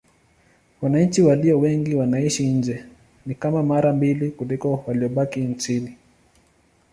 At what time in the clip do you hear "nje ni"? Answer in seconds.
2.51-3.35